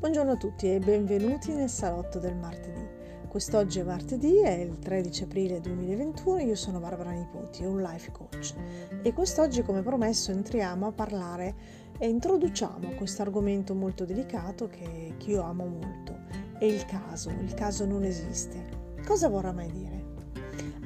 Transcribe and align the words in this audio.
Buongiorno 0.00 0.32
a 0.32 0.36
tutti 0.36 0.72
e 0.72 0.78
benvenuti 0.78 1.52
nel 1.52 1.68
salotto 1.68 2.18
del 2.18 2.34
martedì. 2.34 2.80
Quest'oggi 3.28 3.80
è 3.80 3.82
martedì, 3.82 4.38
è 4.38 4.52
il 4.52 4.78
13 4.78 5.24
aprile 5.24 5.60
2021, 5.60 6.38
io 6.38 6.54
sono 6.54 6.80
Barbara 6.80 7.10
Nipoti, 7.10 7.66
un 7.66 7.82
life 7.82 8.10
coach 8.10 8.54
e 9.02 9.12
quest'oggi 9.12 9.60
come 9.60 9.82
promesso 9.82 10.30
entriamo 10.30 10.86
a 10.86 10.92
parlare 10.92 11.54
e 11.98 12.08
introduciamo 12.08 12.94
questo 12.94 13.20
argomento 13.20 13.74
molto 13.74 14.06
delicato 14.06 14.68
che, 14.68 15.16
che 15.18 15.30
io 15.32 15.42
amo 15.42 15.66
molto, 15.66 16.18
è 16.58 16.64
il 16.64 16.86
caso, 16.86 17.28
il 17.28 17.52
caso 17.52 17.84
non 17.84 18.02
esiste. 18.02 18.94
Cosa 19.06 19.28
vorrà 19.28 19.52
mai 19.52 19.70
dire? 19.70 19.89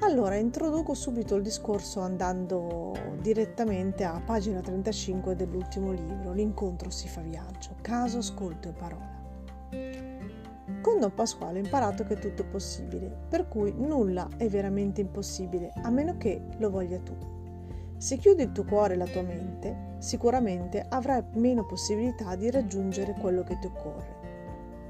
Allora 0.07 0.35
introduco 0.37 0.93
subito 0.93 1.35
il 1.35 1.43
discorso 1.43 2.01
andando 2.01 2.93
direttamente 3.23 4.05
a 4.05 4.21
pagina 4.23 4.61
35 4.61 5.35
dell'ultimo 5.35 5.93
libro, 5.93 6.35
L'incontro 6.35 6.91
si 6.91 7.09
fa 7.09 7.23
viaggio, 7.23 7.71
caso, 7.81 8.19
ascolto 8.19 8.69
e 8.69 8.73
parola. 8.73 9.23
Con 10.83 11.01
Don 11.01 11.15
Pasquale 11.15 11.59
ho 11.59 11.65
imparato 11.65 12.05
che 12.05 12.17
tutto 12.17 12.43
è 12.43 12.45
possibile, 12.45 13.17
per 13.31 13.49
cui 13.49 13.73
nulla 13.75 14.29
è 14.37 14.47
veramente 14.47 15.01
impossibile 15.01 15.73
a 15.83 15.89
meno 15.89 16.19
che 16.19 16.49
lo 16.59 16.69
voglia 16.69 16.99
tu. 16.99 17.17
Se 17.97 18.19
chiudi 18.19 18.43
il 18.43 18.53
tuo 18.53 18.65
cuore 18.65 18.95
e 18.95 18.99
la 18.99 19.07
tua 19.07 19.23
mente, 19.23 19.95
sicuramente 19.99 20.85
avrai 20.87 21.25
meno 21.33 21.65
possibilità 21.65 22.37
di 22.37 22.51
raggiungere 22.51 23.15
quello 23.19 23.43
che 23.43 23.59
ti 23.59 23.69
occorre. 23.69 24.17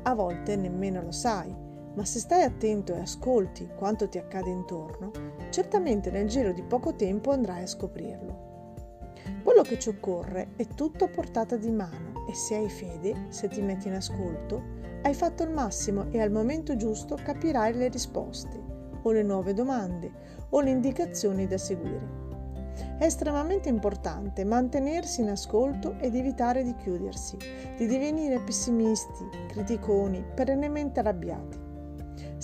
A 0.03 0.15
volte 0.15 0.57
nemmeno 0.57 1.01
lo 1.03 1.13
sai, 1.13 1.55
ma 1.95 2.05
se 2.05 2.19
stai 2.19 2.43
attento 2.43 2.95
e 2.95 3.01
ascolti 3.01 3.69
quanto 3.77 4.09
ti 4.09 4.19
accade 4.19 4.51
intorno, 4.51 5.11
certamente 5.51 6.11
nel 6.11 6.29
giro 6.29 6.53
di 6.53 6.63
poco 6.63 6.95
tempo 6.95 7.31
andrai 7.31 7.63
a 7.63 7.67
scoprirlo. 7.67 8.53
Quello 9.43 9.63
che 9.63 9.79
ci 9.79 9.89
occorre 9.89 10.51
è 10.57 10.67
tutto 10.67 11.05
a 11.05 11.09
portata 11.09 11.57
di 11.57 11.71
mano 11.71 12.27
e 12.29 12.35
se 12.35 12.57
hai 12.57 12.69
fede, 12.69 13.27
se 13.29 13.49
ti 13.49 13.63
metti 13.63 13.89
in 13.89 13.95
ascolto, 13.95 14.63
hai 15.03 15.15
fatto 15.15 15.43
il 15.43 15.51
massimo 15.51 16.07
e 16.11 16.21
al 16.21 16.31
momento 16.31 16.77
giusto 16.77 17.19
capirai 17.23 17.75
le 17.75 17.89
risposte 17.89 18.63
o 19.03 19.11
le 19.13 19.23
nuove 19.23 19.53
domande 19.53 20.11
o 20.51 20.61
le 20.61 20.71
indicazioni 20.71 21.47
da 21.47 21.59
seguire. 21.59 22.23
È 22.99 23.05
estremamente 23.05 23.69
importante 23.69 24.45
mantenersi 24.45 25.21
in 25.21 25.29
ascolto 25.29 25.97
ed 25.99 26.15
evitare 26.15 26.65
di 26.65 26.75
chiudersi, 26.75 27.37
di 27.77 27.87
divenire 27.87 28.41
pessimisti, 28.41 29.25
criticoni, 29.49 30.25
perennemente 30.35 31.01
arrabbiati. 31.01 31.64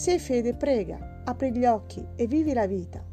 Se 0.01 0.13
hai 0.13 0.19
fede, 0.19 0.55
prega, 0.55 1.21
apri 1.25 1.53
gli 1.53 1.67
occhi 1.67 2.03
e 2.17 2.27
vivi 2.27 2.55
la 2.55 2.67
vita. 2.67 3.05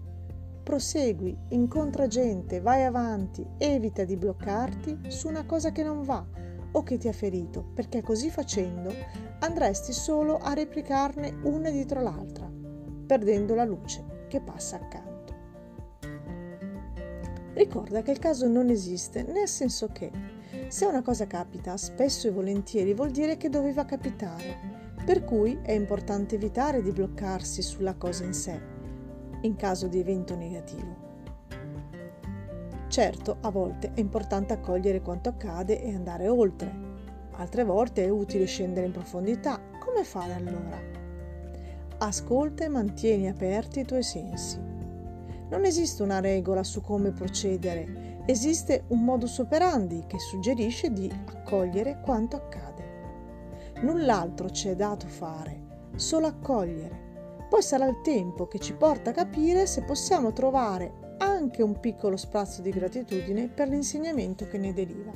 Prosegui, 0.63 1.37
incontra 1.49 2.07
gente, 2.07 2.61
vai 2.61 2.85
avanti, 2.85 3.45
evita 3.57 4.05
di 4.05 4.15
bloccarti 4.15 4.99
su 5.09 5.27
una 5.27 5.45
cosa 5.45 5.73
che 5.73 5.83
non 5.83 6.03
va 6.03 6.25
o 6.71 6.83
che 6.83 6.97
ti 6.97 7.09
ha 7.09 7.11
ferito, 7.11 7.71
perché 7.73 8.01
così 8.01 8.29
facendo 8.29 8.93
andresti 9.39 9.91
solo 9.91 10.37
a 10.37 10.53
replicarne 10.53 11.39
una 11.43 11.69
dietro 11.71 12.01
l'altra, 12.01 12.49
perdendo 13.05 13.53
la 13.53 13.65
luce 13.65 14.23
che 14.29 14.39
passa 14.39 14.77
accanto. 14.77 15.35
Ricorda 17.53 18.01
che 18.01 18.11
il 18.11 18.19
caso 18.19 18.47
non 18.47 18.69
esiste, 18.69 19.23
nel 19.23 19.49
senso 19.49 19.89
che 19.91 20.09
se 20.69 20.85
una 20.85 21.01
cosa 21.01 21.27
capita 21.27 21.75
spesso 21.75 22.29
e 22.29 22.31
volentieri 22.31 22.93
vuol 22.93 23.11
dire 23.11 23.35
che 23.35 23.49
doveva 23.49 23.83
capitare 23.83 24.76
per 25.07 25.23
cui 25.23 25.57
è 25.61 25.71
importante 25.71 26.35
evitare 26.35 26.81
di 26.81 26.91
bloccarsi 26.91 27.61
sulla 27.61 27.93
cosa 27.93 28.25
in 28.25 28.33
sé, 28.33 28.59
in 29.43 29.55
caso 29.55 29.87
di 29.87 29.99
evento 29.99 30.35
negativo. 30.35 31.05
Certo, 32.89 33.37
a 33.39 33.49
volte 33.49 33.93
è 33.93 34.01
importante 34.01 34.51
accogliere 34.51 34.99
quanto 34.99 35.29
accade 35.29 35.81
e 35.81 35.95
andare 35.95 36.27
oltre, 36.27 36.69
altre 37.31 37.63
volte 37.63 38.03
è 38.03 38.09
utile 38.09 38.43
scendere 38.47 38.87
in 38.87 38.91
profondità. 38.91 39.61
Come 39.79 40.03
fare 40.03 40.33
allora? 40.33 40.77
Ascolta 41.99 42.65
e 42.65 42.67
mantieni 42.67 43.29
aperti 43.29 43.79
i 43.79 43.85
tuoi 43.85 44.03
sensi. 44.03 44.59
Non 44.59 45.63
esiste 45.63 46.03
una 46.03 46.19
regola 46.19 46.65
su 46.65 46.81
come 46.81 47.11
procedere, 47.11 48.23
esiste 48.25 48.83
un 48.89 49.05
modus 49.05 49.37
operandi 49.37 50.03
che 50.05 50.19
suggerisce 50.19 50.91
di 50.91 51.09
accogliere 51.27 52.01
quanto 52.03 52.35
accade. 52.35 52.86
Null'altro 53.81 54.49
ci 54.49 54.69
è 54.69 54.75
dato 54.75 55.07
fare, 55.07 55.91
solo 55.95 56.25
accogliere. 56.25 57.45
Poi 57.47 57.61
sarà 57.61 57.85
il 57.85 58.01
tempo 58.01 58.47
che 58.47 58.57
ci 58.57 58.73
porta 58.73 59.11
a 59.11 59.13
capire 59.13 59.67
se 59.67 59.83
possiamo 59.83 60.33
trovare 60.33 61.15
anche 61.19 61.61
un 61.61 61.79
piccolo 61.79 62.17
sprazzo 62.17 62.61
di 62.61 62.71
gratitudine 62.71 63.49
per 63.49 63.69
l'insegnamento 63.69 64.47
che 64.47 64.57
ne 64.57 64.73
deriva. 64.73 65.11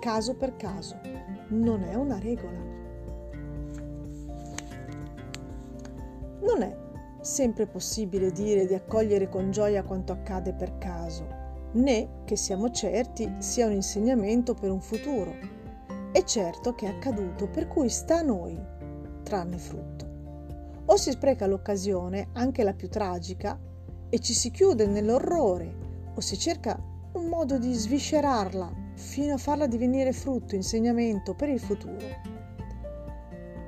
Caso 0.00 0.34
per 0.34 0.56
caso, 0.56 0.98
non 1.48 1.82
è 1.82 1.94
una 1.94 2.18
regola. 2.18 2.58
Non 6.40 6.62
è 6.62 6.76
sempre 7.20 7.66
possibile 7.66 8.32
dire 8.32 8.66
di 8.66 8.74
accogliere 8.74 9.28
con 9.28 9.50
gioia 9.50 9.82
quanto 9.82 10.12
accade 10.12 10.54
per 10.54 10.78
caso, 10.78 11.26
né 11.72 12.22
che 12.24 12.36
siamo 12.36 12.70
certi 12.70 13.30
sia 13.38 13.66
un 13.66 13.72
insegnamento 13.72 14.54
per 14.54 14.70
un 14.70 14.80
futuro 14.80 15.53
è 16.14 16.22
certo 16.22 16.76
che 16.76 16.86
è 16.86 16.90
accaduto, 16.90 17.48
per 17.48 17.66
cui 17.66 17.88
sta 17.88 18.18
a 18.18 18.22
noi 18.22 18.56
trarne 19.24 19.58
frutto. 19.58 20.06
O 20.84 20.96
si 20.96 21.10
spreca 21.10 21.48
l'occasione, 21.48 22.28
anche 22.34 22.62
la 22.62 22.72
più 22.72 22.88
tragica, 22.88 23.58
e 24.08 24.20
ci 24.20 24.32
si 24.32 24.52
chiude 24.52 24.86
nell'orrore, 24.86 25.74
o 26.14 26.20
si 26.20 26.38
cerca 26.38 26.80
un 27.14 27.26
modo 27.26 27.58
di 27.58 27.74
sviscerarla 27.74 28.92
fino 28.94 29.34
a 29.34 29.38
farla 29.38 29.66
divenire 29.66 30.12
frutto, 30.12 30.54
insegnamento 30.54 31.34
per 31.34 31.48
il 31.48 31.58
futuro. 31.58 32.06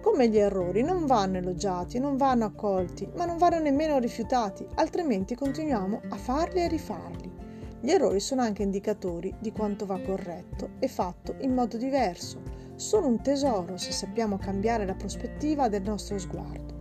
Come 0.00 0.28
gli 0.28 0.38
errori 0.38 0.82
non 0.82 1.04
vanno 1.04 1.38
elogiati, 1.38 1.98
non 1.98 2.16
vanno 2.16 2.44
accolti, 2.44 3.10
ma 3.16 3.24
non 3.24 3.38
vanno 3.38 3.58
nemmeno 3.58 3.98
rifiutati, 3.98 4.64
altrimenti 4.76 5.34
continuiamo 5.34 6.02
a 6.10 6.16
farli 6.16 6.60
e 6.60 6.68
rifarli. 6.68 7.35
Gli 7.86 7.92
errori 7.92 8.18
sono 8.18 8.42
anche 8.42 8.64
indicatori 8.64 9.32
di 9.38 9.52
quanto 9.52 9.86
va 9.86 10.00
corretto 10.00 10.70
e 10.80 10.88
fatto 10.88 11.36
in 11.42 11.54
modo 11.54 11.76
diverso. 11.76 12.42
Sono 12.74 13.06
un 13.06 13.22
tesoro 13.22 13.76
se 13.76 13.92
sappiamo 13.92 14.38
cambiare 14.38 14.84
la 14.84 14.96
prospettiva 14.96 15.68
del 15.68 15.82
nostro 15.82 16.18
sguardo. 16.18 16.74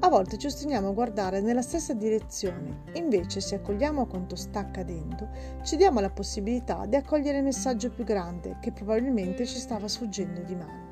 A 0.00 0.08
volte 0.08 0.38
ci 0.38 0.46
ostiniamo 0.46 0.88
a 0.88 0.92
guardare 0.92 1.40
nella 1.40 1.62
stessa 1.62 1.94
direzione, 1.94 2.82
invece 2.94 3.40
se 3.40 3.54
accogliamo 3.54 4.06
quanto 4.06 4.34
sta 4.34 4.58
accadendo, 4.58 5.28
ci 5.62 5.76
diamo 5.76 6.00
la 6.00 6.10
possibilità 6.10 6.84
di 6.86 6.96
accogliere 6.96 7.38
il 7.38 7.44
messaggio 7.44 7.90
più 7.90 8.02
grande 8.02 8.56
che 8.60 8.72
probabilmente 8.72 9.46
ci 9.46 9.60
stava 9.60 9.86
sfuggendo 9.86 10.40
di 10.40 10.56
mano. 10.56 10.88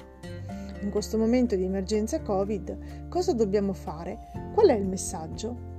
In 0.82 0.90
questo 0.90 1.18
momento 1.18 1.56
di 1.56 1.64
emergenza 1.64 2.22
Covid, 2.22 3.08
cosa 3.08 3.32
dobbiamo 3.32 3.72
fare? 3.72 4.52
Qual 4.54 4.68
è 4.68 4.74
il 4.74 4.86
messaggio? 4.86 5.74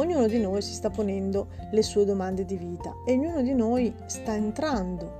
Ognuno 0.00 0.26
di 0.28 0.38
noi 0.38 0.62
si 0.62 0.72
sta 0.72 0.88
ponendo 0.88 1.48
le 1.72 1.82
sue 1.82 2.06
domande 2.06 2.46
di 2.46 2.56
vita 2.56 3.02
e 3.04 3.12
ognuno 3.12 3.42
di 3.42 3.52
noi 3.52 3.94
sta 4.06 4.34
entrando 4.34 5.18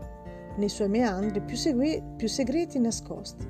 nei 0.57 0.71
suoi 0.71 0.89
meandri 0.89 1.43
più, 1.43 1.55
segui- 1.55 2.03
più 2.17 2.27
segreti 2.27 2.79
e 2.79 2.81
nascosti. 2.81 3.47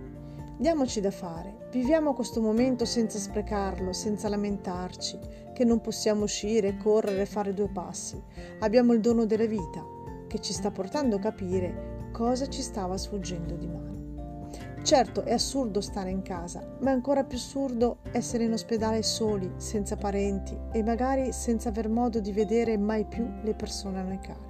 Diamoci 0.58 1.00
da 1.00 1.12
fare, 1.12 1.68
viviamo 1.70 2.14
questo 2.14 2.40
momento 2.40 2.84
senza 2.84 3.18
sprecarlo, 3.18 3.92
senza 3.92 4.28
lamentarci, 4.28 5.20
che 5.54 5.64
non 5.64 5.80
possiamo 5.80 6.24
uscire, 6.24 6.76
correre, 6.76 7.24
fare 7.26 7.54
due 7.54 7.68
passi. 7.68 8.20
Abbiamo 8.58 8.92
il 8.92 9.00
dono 9.00 9.24
della 9.24 9.46
vita 9.46 9.86
che 10.26 10.40
ci 10.40 10.52
sta 10.52 10.72
portando 10.72 11.14
a 11.14 11.20
capire 11.20 12.08
cosa 12.10 12.48
ci 12.48 12.60
stava 12.60 12.98
sfuggendo 12.98 13.54
di 13.54 13.68
mano. 13.68 13.99
Certo, 14.82 15.22
è 15.22 15.32
assurdo 15.32 15.80
stare 15.80 16.10
in 16.10 16.22
casa, 16.22 16.66
ma 16.80 16.90
è 16.90 16.92
ancora 16.94 17.22
più 17.22 17.36
assurdo 17.36 17.98
essere 18.12 18.44
in 18.44 18.52
ospedale 18.52 19.02
soli, 19.02 19.52
senza 19.56 19.96
parenti 19.96 20.56
e 20.72 20.82
magari 20.82 21.32
senza 21.32 21.68
aver 21.68 21.88
modo 21.88 22.18
di 22.18 22.32
vedere 22.32 22.78
mai 22.78 23.04
più 23.04 23.28
le 23.42 23.54
persone 23.54 24.00
a 24.00 24.02
noi 24.02 24.18
care. 24.18 24.48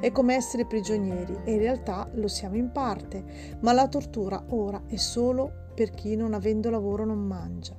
È 0.00 0.10
come 0.10 0.34
essere 0.34 0.66
prigionieri 0.66 1.36
e 1.44 1.52
in 1.52 1.58
realtà 1.58 2.08
lo 2.14 2.26
siamo 2.26 2.56
in 2.56 2.72
parte, 2.72 3.58
ma 3.60 3.72
la 3.72 3.86
tortura 3.86 4.42
ora 4.48 4.82
è 4.86 4.96
solo 4.96 5.68
per 5.74 5.90
chi 5.90 6.16
non 6.16 6.34
avendo 6.34 6.68
lavoro 6.68 7.04
non 7.04 7.18
mangia. 7.18 7.76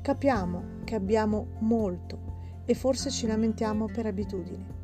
Capiamo 0.00 0.78
che 0.84 0.94
abbiamo 0.94 1.48
molto 1.58 2.62
e 2.64 2.74
forse 2.74 3.10
ci 3.10 3.26
lamentiamo 3.26 3.86
per 3.86 4.06
abitudine. 4.06 4.79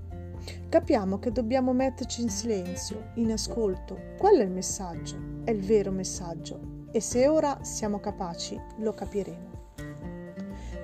Capiamo 0.68 1.18
che 1.18 1.32
dobbiamo 1.32 1.72
metterci 1.72 2.22
in 2.22 2.28
silenzio, 2.28 3.10
in 3.14 3.32
ascolto. 3.32 4.14
Quello 4.18 4.40
è 4.40 4.44
il 4.44 4.50
messaggio, 4.50 5.16
è 5.44 5.50
il 5.50 5.62
vero 5.62 5.90
messaggio 5.90 6.88
e 6.90 7.00
se 7.00 7.28
ora 7.28 7.62
siamo 7.62 8.00
capaci 8.00 8.60
lo 8.78 8.92
capiremo. 8.92 9.54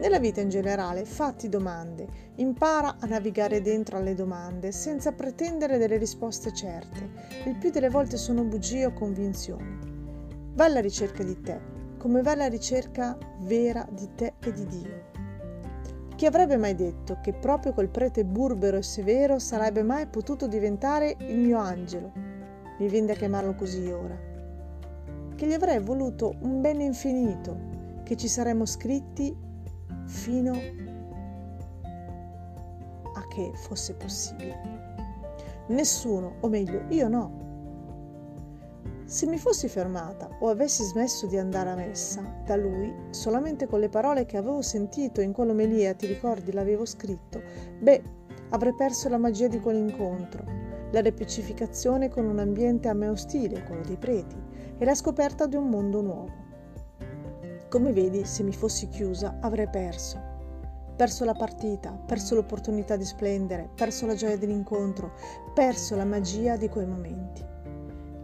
Nella 0.01 0.19
vita 0.19 0.41
in 0.41 0.49
generale 0.49 1.05
fatti 1.05 1.49
domande, 1.49 2.09
impara 2.37 2.97
a 2.99 3.07
navigare 3.07 3.61
dentro 3.61 3.99
alle 3.99 4.15
domande 4.15 4.73
senza 4.73 5.13
pretendere 5.13 5.79
delle 5.79 5.97
risposte 5.97 6.53
certe. 6.53 7.09
Il 7.47 7.57
più 7.57 7.71
delle 7.71 7.89
volte 7.89 8.17
sono 8.17 8.43
bugie 8.43 8.87
o 8.87 8.93
convinzioni. 8.93 9.79
Va 10.55 10.65
alla 10.65 10.81
ricerca 10.81 11.23
di 11.23 11.41
te, 11.41 11.61
come 11.99 12.21
va 12.21 12.33
alla 12.33 12.49
ricerca 12.49 13.17
vera 13.43 13.87
di 13.91 14.09
te 14.17 14.35
e 14.41 14.53
di 14.53 14.67
Dio. 14.67 15.12
Chi 16.23 16.29
avrebbe 16.29 16.57
mai 16.57 16.77
detto 16.77 17.19
che 17.21 17.33
proprio 17.33 17.73
quel 17.73 17.89
prete 17.89 18.25
burbero 18.25 18.77
e 18.77 18.83
severo 18.83 19.41
sarebbe 19.41 19.83
mai 19.83 20.07
potuto 20.07 20.47
diventare 20.47 21.17
il 21.19 21.37
mio 21.37 21.59
angelo? 21.59 22.13
mi 22.79 22.87
viene 22.87 23.11
a 23.11 23.17
chiamarlo 23.17 23.57
così 23.57 23.91
ora, 23.91 24.17
che 25.35 25.47
gli 25.49 25.53
avrei 25.53 25.81
voluto 25.81 26.37
un 26.43 26.61
bene 26.61 26.85
infinito, 26.85 27.57
che 28.05 28.17
ci 28.17 28.29
saremmo 28.29 28.65
scritti 28.67 29.37
fino 30.05 30.53
a 33.15 33.27
che 33.29 33.51
fosse 33.55 33.95
possibile. 33.95 34.61
Nessuno, 35.71 36.37
o 36.39 36.47
meglio, 36.47 36.85
io 36.91 37.09
no. 37.09 37.42
Se 39.13 39.27
mi 39.27 39.37
fossi 39.37 39.69
fermata 39.69 40.27
o 40.41 40.49
avessi 40.49 40.83
smesso 40.85 41.27
di 41.27 41.37
andare 41.37 41.69
a 41.69 41.75
messa 41.75 42.23
da 42.47 42.57
lui, 42.57 42.91
solamente 43.11 43.67
con 43.67 43.79
le 43.79 43.91
parole 43.91 44.25
che 44.25 44.39
avevo 44.39 44.63
sentito 44.63 45.21
in 45.21 45.33
quell'omelia, 45.33 45.93
ti 45.93 46.07
ricordi, 46.07 46.51
l'avevo 46.51 46.87
scritto, 46.87 47.43
beh, 47.79 48.03
avrei 48.49 48.75
perso 48.75 49.11
la 49.11 49.19
magia 49.19 49.49
di 49.49 49.61
quell'incontro, 49.61 50.43
la 50.93 51.03
repecificazione 51.03 52.09
con 52.09 52.25
un 52.25 52.39
ambiente 52.39 52.89
a 52.89 52.95
me 52.95 53.09
ostile, 53.09 53.63
quello 53.65 53.83
dei 53.85 53.99
preti, 53.99 54.35
e 54.79 54.83
la 54.83 54.95
scoperta 54.95 55.45
di 55.45 55.57
un 55.57 55.69
mondo 55.69 56.01
nuovo. 56.01 56.33
Come 57.69 57.93
vedi, 57.93 58.25
se 58.25 58.43
mi 58.43 58.53
fossi 58.55 58.89
chiusa, 58.89 59.37
avrei 59.43 59.69
perso 59.69 60.31
perso 60.97 61.25
la 61.25 61.35
partita, 61.35 61.91
perso 61.91 62.35
l'opportunità 62.35 62.97
di 62.97 63.05
splendere, 63.05 63.69
perso 63.75 64.07
la 64.07 64.15
gioia 64.15 64.39
dell'incontro, 64.39 65.13
perso 65.53 65.97
la 65.97 66.05
magia 66.05 66.57
di 66.57 66.69
quei 66.69 66.87
momenti. 66.87 67.52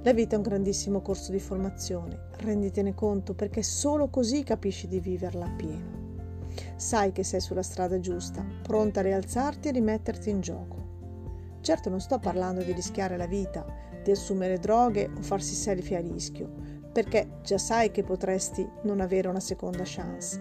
La 0.08 0.14
vita 0.14 0.36
è 0.36 0.38
un 0.38 0.42
grandissimo 0.42 1.02
corso 1.02 1.32
di 1.32 1.38
formazione, 1.38 2.30
renditene 2.38 2.94
conto 2.94 3.34
perché 3.34 3.62
solo 3.62 4.08
così 4.08 4.42
capisci 4.42 4.88
di 4.88 5.00
viverla 5.00 5.44
a 5.44 5.50
pieno. 5.50 6.46
Sai 6.76 7.12
che 7.12 7.22
sei 7.22 7.40
sulla 7.40 7.62
strada 7.62 8.00
giusta, 8.00 8.42
pronta 8.62 9.00
a 9.00 9.02
rialzarti 9.02 9.68
e 9.68 9.72
rimetterti 9.72 10.30
in 10.30 10.40
gioco. 10.40 11.58
Certo 11.60 11.90
non 11.90 12.00
sto 12.00 12.18
parlando 12.18 12.62
di 12.62 12.72
rischiare 12.72 13.18
la 13.18 13.26
vita, 13.26 13.66
di 14.02 14.10
assumere 14.10 14.58
droghe 14.58 15.10
o 15.14 15.20
farsi 15.20 15.52
selfie 15.52 15.98
a 15.98 16.00
rischio, 16.00 16.54
perché 16.90 17.40
già 17.42 17.58
sai 17.58 17.90
che 17.90 18.02
potresti 18.02 18.66
non 18.84 19.02
avere 19.02 19.28
una 19.28 19.40
seconda 19.40 19.82
chance 19.84 20.40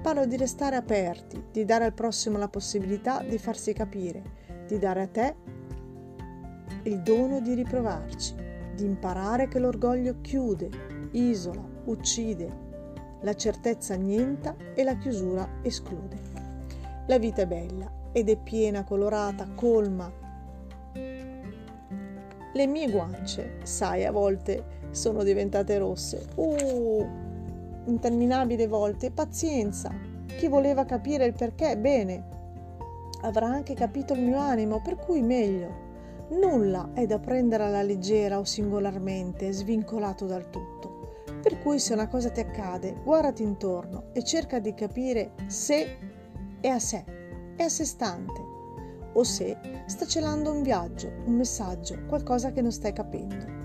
Parlo 0.00 0.24
di 0.24 0.38
restare 0.38 0.76
aperti, 0.76 1.44
di 1.52 1.66
dare 1.66 1.84
al 1.84 1.92
prossimo 1.92 2.38
la 2.38 2.48
possibilità 2.48 3.22
di 3.22 3.36
farsi 3.36 3.74
capire, 3.74 4.22
di 4.66 4.78
dare 4.78 5.02
a 5.02 5.08
te 5.08 5.34
il 6.84 7.02
dono 7.02 7.40
di 7.40 7.52
riprovarci, 7.52 8.52
di 8.74 8.84
imparare 8.84 9.48
che 9.48 9.58
l'orgoglio 9.58 10.20
chiude, 10.20 10.68
isola, 11.12 11.62
uccide, 11.84 12.62
la 13.20 13.34
certezza 13.34 13.94
annienta 13.94 14.54
e 14.74 14.82
la 14.82 14.96
chiusura 14.96 15.60
esclude. 15.62 16.16
La 17.06 17.18
vita 17.18 17.42
è 17.42 17.46
bella 17.46 17.90
ed 18.12 18.28
è 18.28 18.36
piena, 18.36 18.84
colorata, 18.84 19.48
colma. 19.54 20.12
Le 22.52 22.66
mie 22.66 22.90
guance, 22.90 23.58
sai, 23.64 24.04
a 24.04 24.12
volte 24.12 24.88
sono 24.90 25.22
diventate 25.22 25.78
rosse. 25.78 26.28
Uh, 26.36 27.06
interminabili 27.86 28.66
volte, 28.66 29.10
pazienza. 29.10 29.90
Chi 30.26 30.48
voleva 30.48 30.84
capire 30.84 31.24
il 31.24 31.32
perché, 31.32 31.76
bene, 31.76 32.24
avrà 33.22 33.46
anche 33.46 33.74
capito 33.74 34.14
il 34.14 34.22
mio 34.22 34.38
animo, 34.38 34.80
per 34.80 34.96
cui 34.96 35.22
meglio. 35.22 35.83
Nulla 36.28 36.90
è 36.94 37.06
da 37.06 37.18
prendere 37.18 37.64
alla 37.64 37.82
leggera 37.82 38.38
o 38.38 38.44
singolarmente, 38.44 39.52
svincolato 39.52 40.26
dal 40.26 40.50
tutto. 40.50 41.22
Per 41.42 41.58
cui 41.60 41.78
se 41.78 41.92
una 41.92 42.08
cosa 42.08 42.30
ti 42.30 42.40
accade, 42.40 43.00
guardati 43.02 43.42
intorno 43.42 44.04
e 44.12 44.24
cerca 44.24 44.58
di 44.58 44.74
capire 44.74 45.32
se 45.46 45.98
è 46.60 46.68
a 46.68 46.78
sé, 46.78 47.04
è 47.56 47.62
a 47.62 47.68
sé 47.68 47.84
stante, 47.84 48.40
o 49.12 49.22
se 49.22 49.56
sta 49.86 50.06
celando 50.06 50.50
un 50.50 50.62
viaggio, 50.62 51.12
un 51.26 51.34
messaggio, 51.34 52.04
qualcosa 52.06 52.52
che 52.52 52.62
non 52.62 52.72
stai 52.72 52.92
capendo. 52.92 53.62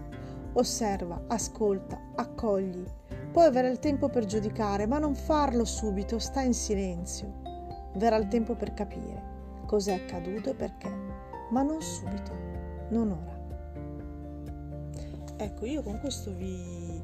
Osserva, 0.53 1.23
ascolta, 1.27 1.99
accogli, 2.15 2.83
Puoi 3.31 3.45
avere 3.45 3.69
il 3.69 3.77
tempo 3.77 4.09
per 4.09 4.25
giudicare, 4.25 4.87
ma 4.87 4.97
non 4.97 5.13
farlo 5.13 5.63
subito, 5.63 6.17
sta 6.17 6.41
in 6.41 6.53
silenzio. 6.53 7.41
Verrà 7.93 8.15
il 8.15 8.27
tempo 8.27 8.55
per 8.55 8.73
capire 8.73 9.37
cos'è 9.67 9.93
accaduto 9.93 10.49
e 10.49 10.55
perché, 10.55 10.89
ma 11.51 11.61
non 11.61 11.79
subito, 11.79 12.31
non 12.89 13.11
ora. 13.11 13.37
Ecco, 15.37 15.65
io 15.65 15.81
con 15.81 15.99
questo 15.99 16.33
vi, 16.33 17.01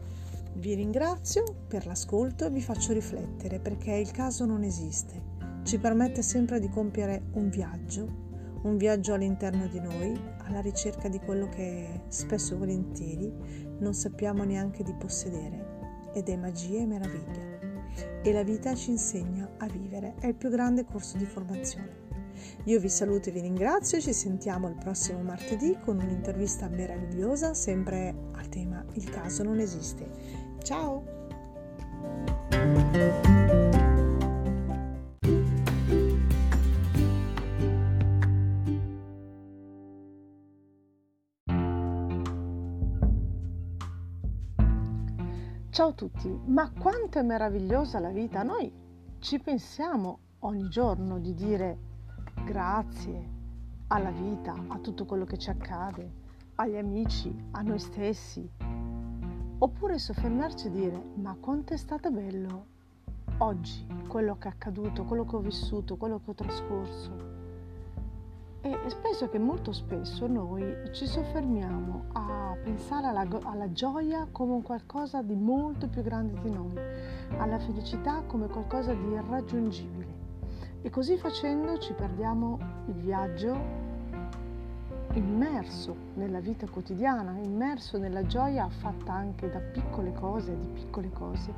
vi 0.56 0.74
ringrazio 0.74 1.44
per 1.68 1.86
l'ascolto 1.86 2.46
e 2.46 2.50
vi 2.50 2.62
faccio 2.62 2.92
riflettere 2.94 3.60
perché 3.60 3.94
il 3.94 4.12
caso 4.12 4.46
non 4.46 4.64
esiste. 4.64 5.34
Ci 5.64 5.80
permette 5.80 6.22
sempre 6.22 6.60
di 6.60 6.70
compiere 6.70 7.24
un 7.34 7.50
viaggio, 7.50 8.24
un 8.64 8.78
viaggio 8.78 9.14
all'interno 9.14 9.68
di 9.68 9.80
noi, 9.80 10.20
alla 10.40 10.60
ricerca 10.60 11.08
di 11.08 11.20
quello 11.20 11.48
che 11.50 12.02
spesso 12.10 12.54
e 12.54 12.58
volentieri 12.58 13.34
non 13.80 13.94
sappiamo 13.94 14.44
neanche 14.44 14.84
di 14.84 14.94
possedere 14.94 16.12
ed 16.14 16.30
è 16.30 16.36
magia 16.36 16.80
e 16.80 16.86
meraviglia. 16.86 17.54
E 18.22 18.31
la 18.34 18.44
vita 18.44 18.76
ci 18.76 18.92
insegna 18.92 19.50
a 19.58 19.68
vivere, 19.68 20.16
è 20.20 20.28
il 20.28 20.36
più 20.36 20.50
grande 20.50 20.86
corso 20.86 21.18
di 21.18 21.26
formazione. 21.26 22.05
Io 22.65 22.80
vi 22.80 22.89
saluto 22.89 23.30
e 23.30 23.31
vi 23.31 23.42
ringrazio, 23.42 24.00
ci 24.01 24.13
sentiamo 24.13 24.68
il 24.68 24.75
prossimo 24.75 25.21
martedì 25.21 25.77
con 25.83 25.97
un'intervista 26.00 26.68
meravigliosa, 26.68 27.53
sempre 27.53 28.13
al 28.33 28.50
tema 28.50 28.83
Il 28.94 29.09
caso 29.09 29.44
non 29.44 29.59
esiste. 29.59 30.09
Ciao! 30.63 31.03
Ciao 45.75 45.89
a 45.89 45.94
tutti, 45.94 46.30
ma 46.45 46.71
quanto 46.71 47.19
è 47.19 47.21
meravigliosa 47.21 48.00
la 48.00 48.09
vita! 48.09 48.44
Noi 48.44 48.71
ci 49.19 49.39
pensiamo 49.39 50.19
ogni 50.39 50.69
giorno 50.69 51.19
di 51.19 51.33
dire 51.33 51.77
grazie 52.45 53.33
alla 53.88 54.12
vita, 54.12 54.53
a 54.68 54.77
tutto 54.77 55.06
quello 55.06 55.25
che 55.25 55.38
ci 55.38 55.50
accade, 55.50 56.24
agli 56.56 56.77
amici, 56.77 57.36
a 57.51 57.62
noi 57.63 57.80
stessi. 57.80 58.47
Oppure 59.57 59.97
soffermarci 59.97 60.68
e 60.68 60.71
dire 60.71 61.03
ma 61.15 61.36
quanto 61.39 61.74
è 61.74 61.77
stato 61.77 62.12
bello 62.12 62.74
oggi 63.39 63.86
quello 64.07 64.38
che 64.38 64.47
è 64.47 64.51
accaduto, 64.51 65.06
quello 65.06 65.25
che 65.25 65.36
ho 65.36 65.39
vissuto, 65.39 65.97
quello 65.97 66.21
che 66.24 66.30
ho 66.30 66.33
trascorso. 66.36 67.33
E 68.62 68.77
penso 69.01 69.27
che 69.30 69.39
molto 69.39 69.71
spesso 69.71 70.28
noi 70.28 70.64
ci 70.92 71.07
soffermiamo 71.07 72.06
a 72.14 72.56
pensare 72.64 73.07
alla, 73.07 73.28
alla, 73.44 73.71
gioia 73.71 74.28
come 74.31 74.54
un 74.54 74.61
qualcosa 74.61 75.21
di 75.21 75.35
molto 75.35 75.87
più 75.87 76.02
grande 76.02 76.40
di 76.42 76.49
noi, 76.52 76.78
alla 77.37 77.59
felicità 77.59 78.21
come 78.25 78.47
qualcosa 78.47 78.94
di 78.94 79.07
irraggiungibile. 79.09 80.15
E 80.85 80.92
così 80.92 81.18
facendo 81.18 81.80
ci 81.80 81.94
perdiamo 81.94 82.59
il 82.85 82.94
viaggio 82.94 83.57
immerso 85.13 85.95
nella 86.13 86.39
vita 86.39 86.68
quotidiana, 86.68 87.39
immerso 87.39 87.97
nella 87.97 88.23
gioia 88.27 88.69
fatta 88.69 89.11
anche 89.11 89.49
da 89.49 89.57
piccole 89.57 90.13
cose, 90.13 90.56
di 90.56 90.68
piccole 90.68 91.09
cose, 91.09 91.51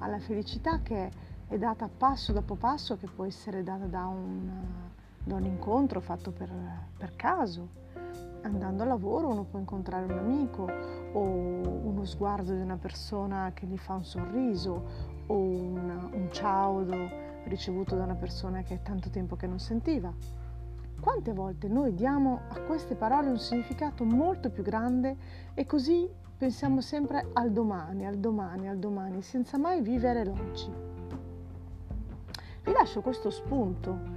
alla 0.00 0.18
felicità 0.18 0.82
che 0.82 1.10
è 1.48 1.56
data 1.56 1.88
passo 1.88 2.34
dopo 2.34 2.56
passo, 2.56 2.98
che 2.98 3.06
può 3.06 3.24
essere 3.24 3.62
data 3.62 3.86
da 3.86 4.04
un 4.04 4.50
da 5.24 5.36
un 5.36 5.44
incontro 5.44 6.00
fatto 6.00 6.30
per, 6.30 6.50
per 6.96 7.16
caso. 7.16 7.68
Andando 8.42 8.82
a 8.82 8.86
lavoro 8.86 9.28
uno 9.28 9.44
può 9.44 9.58
incontrare 9.58 10.04
un 10.04 10.18
amico 10.18 10.70
o 11.12 11.20
uno 11.22 12.04
sguardo 12.04 12.52
di 12.52 12.60
una 12.60 12.76
persona 12.76 13.50
che 13.54 13.64
gli 13.64 13.78
fa 13.78 13.94
un 13.94 14.04
sorriso 14.04 14.84
o 15.26 15.34
un, 15.34 16.10
un 16.12 16.28
ciao 16.30 16.82
ricevuto 17.48 17.96
da 17.96 18.04
una 18.04 18.14
persona 18.14 18.62
che 18.62 18.74
è 18.74 18.82
tanto 18.82 19.10
tempo 19.10 19.36
che 19.36 19.46
non 19.46 19.58
sentiva. 19.58 20.12
Quante 21.00 21.32
volte 21.32 21.68
noi 21.68 21.94
diamo 21.94 22.40
a 22.48 22.60
queste 22.60 22.94
parole 22.94 23.28
un 23.28 23.38
significato 23.38 24.04
molto 24.04 24.50
più 24.50 24.62
grande 24.62 25.16
e 25.54 25.64
così 25.66 26.08
pensiamo 26.36 26.80
sempre 26.80 27.28
al 27.32 27.50
domani, 27.52 28.06
al 28.06 28.18
domani, 28.18 28.68
al 28.68 28.78
domani, 28.78 29.22
senza 29.22 29.58
mai 29.58 29.80
vivere 29.80 30.24
l'oggi. 30.24 30.70
Vi 32.64 32.72
lascio 32.72 33.00
questo 33.00 33.30
spunto 33.30 34.16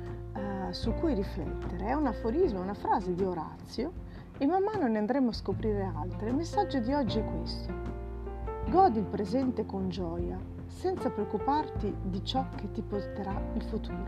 su 0.71 0.93
cui 0.93 1.13
riflettere 1.13 1.87
è 1.87 1.93
un 1.93 2.07
aforisma, 2.07 2.59
una 2.59 2.73
frase 2.73 3.13
di 3.13 3.23
Orazio 3.23 3.91
e 4.37 4.45
man 4.45 4.63
mano 4.63 4.87
ne 4.87 4.97
andremo 4.97 5.29
a 5.29 5.33
scoprire 5.33 5.83
altre. 5.83 6.29
Il 6.29 6.35
messaggio 6.35 6.79
di 6.79 6.93
oggi 6.93 7.19
è 7.19 7.25
questo. 7.25 8.00
Godi 8.71 8.99
il 8.99 9.05
presente 9.05 9.65
con 9.65 9.89
gioia, 9.89 10.39
senza 10.67 11.09
preoccuparti 11.09 11.93
di 12.03 12.23
ciò 12.23 12.47
che 12.55 12.71
ti 12.71 12.81
porterà 12.81 13.37
il 13.55 13.63
futuro. 13.63 14.05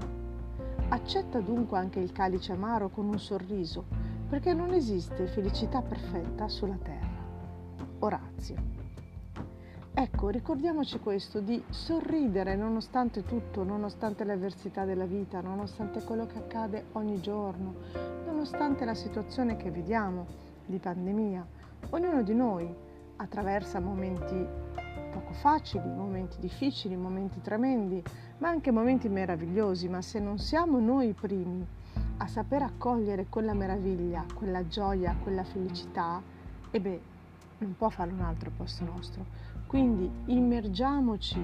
Accetta 0.87 1.41
dunque 1.41 1.77
anche 1.77 1.99
il 1.99 2.13
calice 2.13 2.53
amaro 2.53 2.87
con 2.87 3.05
un 3.05 3.19
sorriso, 3.19 3.83
perché 4.29 4.53
non 4.53 4.71
esiste 4.71 5.27
felicità 5.27 5.81
perfetta 5.81 6.47
sulla 6.47 6.77
terra. 6.81 7.25
Orazio. 7.99 8.55
Ecco, 9.93 10.29
ricordiamoci 10.29 10.97
questo, 10.99 11.41
di 11.41 11.61
sorridere 11.69 12.55
nonostante 12.55 13.25
tutto, 13.25 13.65
nonostante 13.65 14.23
le 14.23 14.31
avversità 14.31 14.85
della 14.85 15.05
vita, 15.05 15.41
nonostante 15.41 16.01
quello 16.03 16.25
che 16.25 16.37
accade 16.37 16.85
ogni 16.93 17.19
giorno, 17.19 17.73
nonostante 18.25 18.85
la 18.85 18.95
situazione 18.95 19.57
che 19.57 19.71
vediamo 19.71 20.25
di 20.65 20.77
pandemia 20.77 21.45
Ognuno 21.89 22.23
di 22.23 22.33
noi 22.33 22.73
attraversa 23.17 23.79
momenti 23.79 24.45
poco 25.11 25.33
facili, 25.33 25.87
momenti 25.87 26.39
difficili, 26.39 26.95
momenti 26.95 27.39
tremendi, 27.39 28.03
ma 28.39 28.49
anche 28.49 28.71
momenti 28.71 29.07
meravigliosi, 29.09 29.87
ma 29.87 30.01
se 30.01 30.19
non 30.19 30.39
siamo 30.39 30.79
noi 30.79 31.09
i 31.09 31.13
primi 31.13 31.65
a 32.17 32.27
saper 32.27 32.63
accogliere 32.63 33.27
quella 33.29 33.53
meraviglia, 33.53 34.25
quella 34.33 34.65
gioia, 34.67 35.15
quella 35.21 35.43
felicità, 35.43 36.21
e 36.71 36.79
beh, 36.79 37.01
non 37.59 37.75
può 37.77 37.89
farlo 37.89 38.13
un 38.13 38.21
altro 38.21 38.49
al 38.49 38.55
posto 38.55 38.83
nostro. 38.83 39.25
Quindi 39.67 40.09
immergiamoci 40.25 41.39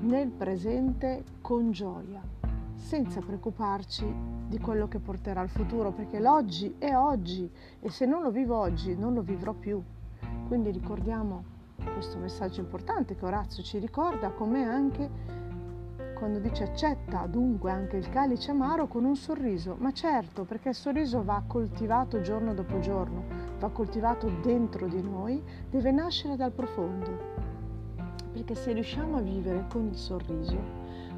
nel 0.00 0.28
presente 0.28 1.24
con 1.40 1.70
gioia, 1.70 2.20
senza 2.74 3.20
preoccuparci 3.20 4.04
di 4.48 4.58
quello 4.58 4.88
che 4.88 4.98
porterà 4.98 5.40
il 5.42 5.48
futuro, 5.48 5.92
perché 5.92 6.18
l'oggi 6.18 6.74
è 6.78 6.94
oggi 6.94 7.50
e 7.80 7.90
se 7.90 8.06
non 8.06 8.22
lo 8.22 8.30
vivo 8.30 8.56
oggi 8.56 8.96
non 8.96 9.14
lo 9.14 9.22
vivrò 9.22 9.52
più. 9.52 9.82
Quindi 10.46 10.70
ricordiamo 10.70 11.44
questo 11.92 12.18
messaggio 12.18 12.60
importante 12.60 13.16
che 13.16 13.24
Orazio 13.24 13.62
ci 13.62 13.78
ricorda, 13.78 14.30
come 14.30 14.64
anche 14.64 15.10
quando 16.14 16.38
dice 16.38 16.64
accetta 16.64 17.26
dunque 17.26 17.70
anche 17.70 17.96
il 17.96 18.08
calice 18.08 18.50
amaro 18.50 18.86
con 18.86 19.04
un 19.04 19.16
sorriso, 19.16 19.76
ma 19.78 19.92
certo 19.92 20.44
perché 20.44 20.70
il 20.70 20.74
sorriso 20.74 21.22
va 21.22 21.42
coltivato 21.46 22.20
giorno 22.20 22.54
dopo 22.54 22.78
giorno, 22.78 23.24
va 23.58 23.68
coltivato 23.70 24.30
dentro 24.42 24.86
di 24.86 25.02
noi, 25.02 25.42
deve 25.68 25.90
nascere 25.90 26.36
dal 26.36 26.52
profondo. 26.52 27.32
Perché 28.32 28.54
se 28.54 28.72
riusciamo 28.72 29.18
a 29.18 29.20
vivere 29.20 29.66
con 29.68 29.86
il 29.86 29.96
sorriso, 29.96 30.56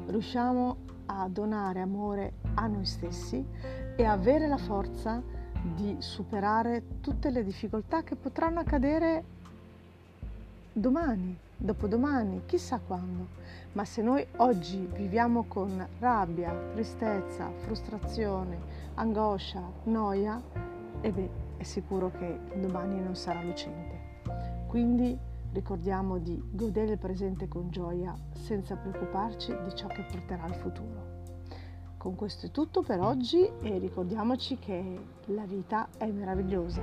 riusciamo 0.07 0.77
a 1.07 1.27
donare 1.29 1.79
amore 1.79 2.33
a 2.55 2.67
noi 2.67 2.85
stessi 2.85 3.45
e 3.95 4.03
avere 4.03 4.47
la 4.47 4.57
forza 4.57 5.21
di 5.21 5.36
superare 5.99 6.99
tutte 7.01 7.29
le 7.29 7.43
difficoltà 7.43 8.03
che 8.03 8.15
potranno 8.15 8.59
accadere 8.59 9.23
domani, 10.71 11.37
dopodomani, 11.55 12.43
chissà 12.45 12.79
quando. 12.79 13.27
Ma 13.73 13.85
se 13.85 14.01
noi 14.01 14.25
oggi 14.37 14.87
viviamo 14.93 15.45
con 15.47 15.85
rabbia, 15.99 16.53
tristezza, 16.73 17.51
frustrazione, 17.57 18.59
angoscia, 18.95 19.61
noia, 19.83 20.41
e 21.01 21.11
beh, 21.11 21.29
è 21.57 21.63
sicuro 21.63 22.11
che 22.11 22.39
domani 22.55 22.99
non 22.99 23.15
sarà 23.15 23.41
lucente. 23.41 24.21
Quindi 24.67 25.17
ricordiamo 25.53 26.17
di 26.17 26.41
godere 26.51 26.93
il 26.93 26.97
presente 26.97 27.47
con 27.47 27.69
gioia 27.69 28.15
senza 28.33 28.75
preoccuparci 28.75 29.55
di 29.63 29.75
ciò 29.75 29.87
che 29.87 30.03
porterà 30.03 30.45
il 30.45 30.55
futuro. 30.55 31.06
Con 31.97 32.13
questo 32.15 32.45
è 32.45 32.51
tutto 32.51 32.83
per 32.83 32.99
oggi 32.99 33.43
e 33.61 33.79
ricordiamoci 33.79 34.59
che 34.59 35.03
la 35.25 35.45
vita 35.45 35.89
è 35.97 36.05
meravigliosa. 36.05 36.81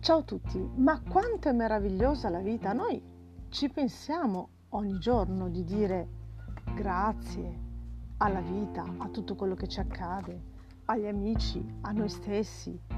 Ciao 0.00 0.18
a 0.18 0.22
tutti, 0.22 0.70
ma 0.76 1.00
quanto 1.00 1.48
è 1.48 1.52
meravigliosa 1.52 2.28
la 2.28 2.40
vita! 2.40 2.74
Noi 2.74 3.02
ci 3.48 3.70
pensiamo 3.70 4.48
ogni 4.70 4.98
giorno 4.98 5.48
di 5.48 5.64
dire 5.64 6.08
grazie 6.74 7.58
alla 8.18 8.40
vita, 8.40 8.84
a 8.98 9.08
tutto 9.08 9.34
quello 9.34 9.54
che 9.54 9.66
ci 9.66 9.80
accade, 9.80 10.40
agli 10.84 11.06
amici, 11.06 11.66
a 11.80 11.90
noi 11.92 12.10
stessi. 12.10 12.95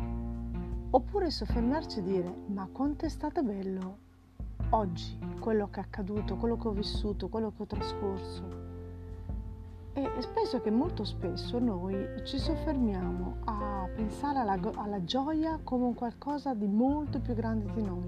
Oppure 0.91 1.31
soffermarci 1.31 1.99
e 1.99 2.03
dire 2.03 2.35
ma 2.47 2.67
quanto 2.73 3.05
è 3.05 3.11
stato 3.11 3.43
bello 3.43 3.99
oggi 4.71 5.19
quello 5.39 5.69
che 5.69 5.81
è 5.81 5.83
accaduto, 5.83 6.37
quello 6.37 6.57
che 6.57 6.69
ho 6.69 6.73
vissuto, 6.73 7.29
quello 7.29 7.53
che 7.55 7.63
ho 7.63 7.67
trascorso. 7.67 8.67
E 9.93 10.11
penso 10.33 10.61
che 10.63 10.71
molto 10.71 11.05
spesso 11.05 11.59
noi 11.59 11.95
ci 12.25 12.39
soffermiamo 12.39 13.37
a 13.45 13.89
pensare 13.95 14.39
alla, 14.39 14.59
alla, 14.77 15.05
gioia 15.05 15.59
come 15.63 15.85
un 15.85 15.95
qualcosa 15.95 16.55
di 16.55 16.69
molto 16.69 17.21
più 17.21 17.35
grande 17.35 17.71
di 17.75 17.83
noi, 17.83 18.07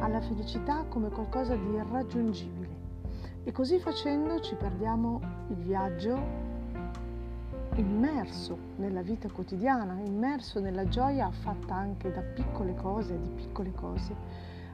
alla 0.00 0.20
felicità 0.20 0.84
come 0.88 1.10
qualcosa 1.10 1.54
di 1.54 1.70
irraggiungibile. 1.70 2.86
E 3.44 3.52
così 3.52 3.78
facendo 3.78 4.40
ci 4.40 4.56
perdiamo 4.56 5.20
il 5.50 5.56
viaggio 5.56 6.47
immerso 7.78 8.56
nella 8.76 9.02
vita 9.02 9.28
quotidiana, 9.30 9.98
immerso 10.00 10.60
nella 10.60 10.88
gioia 10.88 11.30
fatta 11.30 11.74
anche 11.74 12.10
da 12.10 12.22
piccole 12.22 12.74
cose, 12.74 13.18
di 13.18 13.28
piccole 13.30 13.72
cose, 13.72 14.14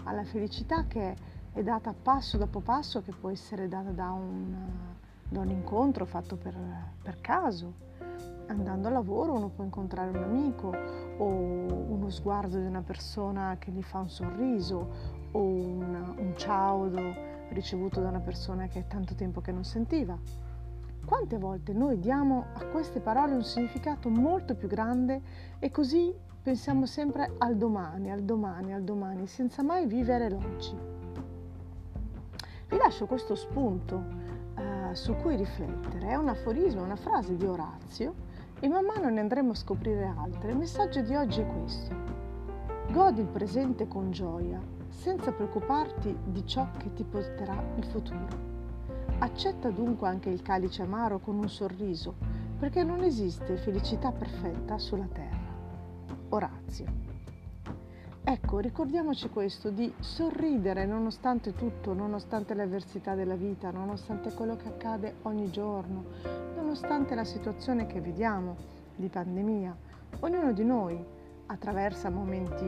alla 0.05 0.25
felicità 0.25 0.87
che 0.87 1.17
è 1.53 1.63
data 1.63 1.95
passo 1.95 2.37
dopo 2.37 2.61
passo, 2.61 3.03
che 3.03 3.13
può 3.13 3.31
essere 3.31 3.69
data 3.69 3.91
da 3.91 4.11
un 4.11 4.93
da 5.35 5.41
un 5.41 5.51
incontro 5.51 6.05
fatto 6.05 6.37
per, 6.37 6.55
per 7.03 7.21
caso. 7.21 7.83
Andando 8.47 8.89
a 8.89 8.91
lavoro 8.91 9.33
uno 9.33 9.49
può 9.49 9.65
incontrare 9.65 10.11
un 10.11 10.23
amico 10.23 10.69
o 10.69 11.27
uno 11.27 12.11
sguardo 12.11 12.59
di 12.59 12.67
una 12.67 12.83
persona 12.83 13.57
che 13.59 13.71
gli 13.71 13.83
fa 13.83 13.99
un 13.99 14.11
sorriso 14.11 15.23
o 15.33 15.43
un, 15.43 16.15
un 16.19 16.35
ciao 16.37 16.89
ricevuto 17.49 18.01
da 18.01 18.09
una 18.09 18.21
persona 18.21 18.67
che 18.67 18.81
è 18.81 18.87
tanto 18.87 19.15
tempo 19.15 19.41
che 19.41 19.51
non 19.51 19.65
sentiva. 19.65 20.17
Quante 21.05 21.37
volte 21.39 21.73
noi 21.73 21.99
diamo 21.99 22.47
a 22.55 22.65
queste 22.67 23.01
parole 23.01 23.35
un 23.35 23.45
significato 23.45 24.09
molto 24.09 24.55
più 24.55 24.69
grande 24.69 25.21
e 25.59 25.71
così 25.71 26.15
pensiamo 26.43 26.87
sempre 26.87 27.35
al 27.39 27.57
domani, 27.57 28.11
al 28.11 28.23
domani, 28.23 28.73
al 28.73 28.83
domani, 28.83 29.27
senza 29.27 29.63
mai 29.63 29.87
vivere 29.87 30.31
l'oggi. 30.31 30.75
Vi 32.69 32.77
lascio 32.77 33.07
questo 33.07 33.35
spunto 33.35 34.23
su 34.93 35.15
cui 35.17 35.37
riflettere 35.37 36.09
è 36.09 36.15
un 36.15 36.29
aforisma, 36.29 36.83
una 36.83 36.97
frase 36.97 37.37
di 37.37 37.45
Orazio 37.45 38.15
e 38.61 38.69
man 38.69 38.85
mano 38.85 39.11
ne 39.11 39.21
andremo 39.21 39.51
a 39.51 39.55
scoprire 39.55 40.15
altre. 40.17 40.53
Il 40.53 40.57
messaggio 40.57 41.01
di 41.01 41.15
oggi 41.15 41.41
è 41.41 41.47
questo. 41.47 41.95
Godi 42.93 43.21
il 43.21 43.27
presente 43.27 43.89
con 43.89 44.11
gioia, 44.11 44.61
senza 44.89 45.33
preoccuparti 45.33 46.17
di 46.27 46.47
ciò 46.47 46.69
che 46.79 46.93
ti 46.93 47.05
porterà 47.05 47.63
il 47.77 47.85
futuro. 47.85 48.54
Accetta 49.19 49.71
dunque 49.71 50.09
anche 50.09 50.31
il 50.31 50.43
calice 50.43 50.83
amaro 50.83 51.19
con 51.19 51.37
un 51.37 51.49
sorriso, 51.49 52.15
perché 52.59 52.83
non 52.83 53.03
esiste 53.03 53.57
felicità 53.57 54.13
perfetta 54.13 54.79
sulla 54.79 55.09
terra. 55.13 55.53
Orazio. 56.31 56.87
Ecco, 58.27 58.59
ricordiamoci 58.59 59.29
questo, 59.29 59.71
di 59.71 59.93
sorridere 59.99 60.87
nonostante 60.87 61.53
tutto, 61.53 61.93
nonostante 61.93 62.55
le 62.55 62.63
avversità 62.63 63.15
della 63.15 63.37
vita, 63.37 63.71
nonostante 63.71 64.33
quello 64.33 64.57
che 64.57 64.69
accade 64.69 65.17
ogni 65.23 65.51
giorno, 65.51 66.05
nonostante 66.57 67.15
la 67.15 67.25
situazione 67.25 67.87
che 67.87 68.01
vediamo 68.01 68.57
di 68.97 69.09
pandemia. 69.09 69.77
Ognuno 70.21 70.53
di 70.53 70.65
noi 70.65 71.05
attraversa 71.47 72.09
momenti 72.09 72.65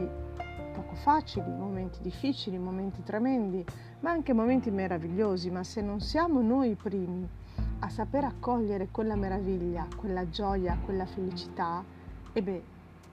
poco 0.74 0.94
facili, 0.96 1.50
momenti 1.50 2.02
difficili, 2.02 2.58
momenti 2.58 3.02
tremendi, 3.02 3.64
ma 4.06 4.12
anche 4.12 4.32
momenti 4.32 4.70
meravigliosi, 4.70 5.50
ma 5.50 5.64
se 5.64 5.80
non 5.80 5.98
siamo 5.98 6.40
noi 6.40 6.70
i 6.70 6.74
primi 6.76 7.28
a 7.80 7.88
saper 7.88 8.22
accogliere 8.22 8.86
quella 8.92 9.16
meraviglia, 9.16 9.84
quella 9.96 10.28
gioia, 10.28 10.78
quella 10.84 11.06
felicità, 11.06 11.82
e 12.32 12.40
beh, 12.40 12.62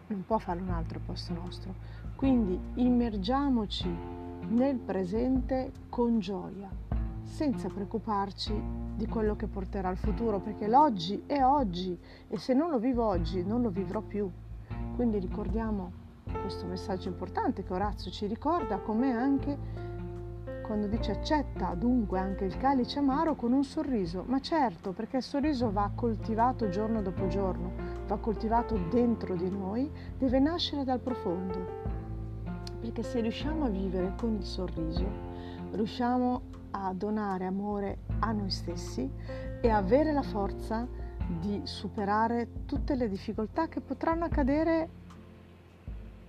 non 0.05 0.23
può 0.23 0.37
farlo 0.37 0.61
un 0.61 0.69
altro 0.69 0.99
al 0.99 1.03
posto 1.03 1.33
nostro. 1.33 1.73
Quindi 2.15 2.59
immergiamoci 2.75 3.89
nel 4.49 4.75
presente 4.77 5.71
con 5.89 6.19
gioia, 6.19 6.69
senza 7.23 7.69
preoccuparci 7.69 8.53
di 8.95 9.07
quello 9.07 9.35
che 9.35 9.47
porterà 9.47 9.89
il 9.89 9.97
futuro, 9.97 10.41
perché 10.41 10.67
l'oggi 10.67 11.23
è 11.25 11.43
oggi 11.43 11.97
e 12.27 12.37
se 12.37 12.53
non 12.53 12.69
lo 12.69 12.77
vivo 12.77 13.03
oggi 13.03 13.43
non 13.43 13.63
lo 13.63 13.71
vivrò 13.71 14.01
più. 14.01 14.29
Quindi 14.95 15.17
ricordiamo 15.17 15.91
questo 16.39 16.67
messaggio 16.67 17.09
importante 17.09 17.63
che 17.63 17.73
Orazio 17.73 18.11
ci 18.11 18.27
ricorda, 18.27 18.77
come 18.77 19.11
anche 19.11 19.92
quando 20.63 20.87
dice 20.87 21.11
accetta 21.11 21.75
dunque 21.75 22.17
anche 22.17 22.45
il 22.45 22.57
calice 22.57 22.99
amaro 22.99 23.35
con 23.35 23.51
un 23.51 23.63
sorriso, 23.63 24.23
ma 24.27 24.39
certo 24.39 24.91
perché 24.91 25.17
il 25.17 25.23
sorriso 25.23 25.71
va 25.71 25.91
coltivato 25.93 26.69
giorno 26.69 27.01
dopo 27.01 27.27
giorno, 27.27 27.71
va 28.07 28.17
coltivato 28.17 28.79
dentro 28.89 29.35
di 29.35 29.49
noi, 29.49 29.91
deve 30.17 30.39
nascere 30.39 30.83
dal 30.83 30.99
profondo. 30.99 31.91
Perché 32.79 33.03
se 33.03 33.21
riusciamo 33.21 33.65
a 33.65 33.69
vivere 33.69 34.13
con 34.17 34.33
il 34.33 34.43
sorriso, 34.43 35.05
riusciamo 35.71 36.41
a 36.71 36.93
donare 36.93 37.45
amore 37.45 37.99
a 38.19 38.31
noi 38.31 38.49
stessi 38.49 39.09
e 39.61 39.69
avere 39.69 40.11
la 40.11 40.23
forza 40.23 40.87
di 41.39 41.61
superare 41.65 42.65
tutte 42.65 42.95
le 42.95 43.07
difficoltà 43.07 43.67
che 43.67 43.79
potranno 43.79 44.25
accadere 44.25 44.89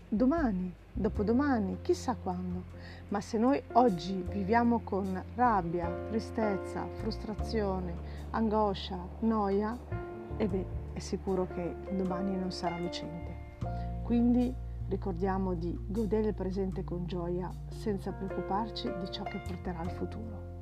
domani, 0.09 0.73
dopodomani, 0.95 1.79
chissà 1.83 2.15
quando. 2.15 2.73
Ma 3.09 3.21
se 3.21 3.37
noi 3.37 3.63
oggi 3.73 4.25
viviamo 4.31 4.81
con 4.83 5.23
rabbia, 5.35 5.91
tristezza, 6.09 6.87
frustrazione, 6.95 7.95
angoscia, 8.31 8.99
noia, 9.21 9.77
e 10.37 10.49
beh, 10.49 10.67
è 10.95 10.99
sicuro 11.01 11.47
che 11.47 11.75
domani 11.93 12.37
non 12.37 12.51
sarà 12.51 12.79
lucente. 12.79 13.59
Quindi 14.03 14.55
ricordiamo 14.89 15.55
di 15.55 15.77
godere 15.87 16.29
il 16.29 16.35
presente 16.35 16.85
con 16.85 17.07
gioia 17.07 17.51
senza 17.69 18.13
preoccuparci 18.13 18.91
di 19.01 19.11
ciò 19.11 19.23
che 19.25 19.41
porterà 19.47 19.83
il 19.83 19.91
futuro. 19.91 20.53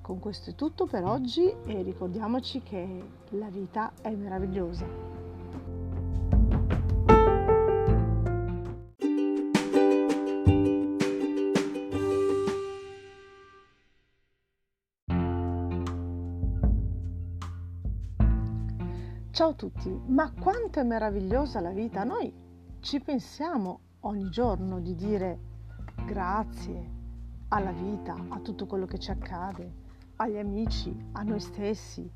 Con 0.00 0.18
questo 0.18 0.50
è 0.50 0.54
tutto 0.54 0.86
per 0.86 1.04
oggi 1.04 1.54
e 1.64 1.82
ricordiamoci 1.82 2.62
che 2.62 3.04
la 3.30 3.48
vita 3.48 3.92
è 4.02 4.10
meravigliosa. 4.10 5.21
Ciao 19.32 19.48
a 19.48 19.54
tutti, 19.54 19.88
ma 20.08 20.30
quanto 20.30 20.78
è 20.78 20.82
meravigliosa 20.82 21.60
la 21.60 21.70
vita! 21.70 22.04
Noi 22.04 22.30
ci 22.80 23.00
pensiamo 23.00 23.80
ogni 24.00 24.28
giorno 24.28 24.78
di 24.78 24.94
dire 24.94 25.38
grazie 26.04 26.90
alla 27.48 27.72
vita, 27.72 28.14
a 28.28 28.40
tutto 28.40 28.66
quello 28.66 28.84
che 28.84 28.98
ci 28.98 29.10
accade, 29.10 29.72
agli 30.16 30.36
amici, 30.36 30.94
a 31.12 31.22
noi 31.22 31.40
stessi. 31.40 32.06